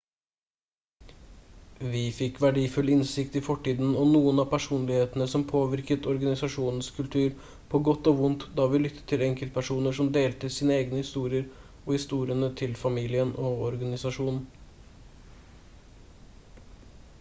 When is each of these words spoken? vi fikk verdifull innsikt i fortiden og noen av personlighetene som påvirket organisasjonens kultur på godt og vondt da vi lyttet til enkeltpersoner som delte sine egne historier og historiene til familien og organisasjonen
vi 1.89 1.99
fikk 2.19 2.39
verdifull 2.43 2.87
innsikt 2.93 3.35
i 3.39 3.41
fortiden 3.47 3.91
og 4.03 4.07
noen 4.13 4.39
av 4.43 4.47
personlighetene 4.53 5.27
som 5.33 5.43
påvirket 5.51 6.07
organisasjonens 6.13 6.89
kultur 6.95 7.37
på 7.73 7.81
godt 7.89 8.09
og 8.13 8.17
vondt 8.23 8.45
da 8.61 8.65
vi 8.73 8.79
lyttet 8.81 9.07
til 9.13 9.23
enkeltpersoner 9.27 9.97
som 9.99 10.09
delte 10.17 10.51
sine 10.57 10.77
egne 10.79 11.01
historier 11.03 11.47
og 11.83 11.91
historiene 11.97 12.49
til 12.63 12.73
familien 12.85 13.35
og 13.51 13.61
organisasjonen 13.71 14.41